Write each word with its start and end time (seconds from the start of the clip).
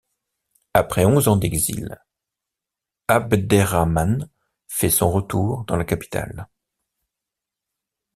Après 0.73 1.05
onze 1.05 1.27
ans 1.27 1.35
d’exil, 1.35 1.95
Abderrahman 3.07 4.27
fait 4.67 4.89
son 4.89 5.11
retour 5.11 5.63
dans 5.65 5.75
la 5.75 5.85
capitale. 5.85 6.47